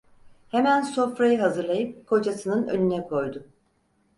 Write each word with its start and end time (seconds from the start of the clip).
Hemen 0.49 0.81
sofrayı 0.81 1.39
hazırlayıp 1.39 2.07
kocasının 2.07 2.67
önüne 2.67 3.07
koydu. 3.07 3.47